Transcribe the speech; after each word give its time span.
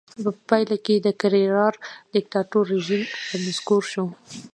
په 0.23 0.29
پایله 0.49 0.77
کې 0.85 0.95
د 0.97 1.07
کرېرارا 1.21 1.79
دیکتاتور 2.15 2.63
رژیم 2.73 3.03
رانسکور 3.31 3.83
شو. 3.91 4.05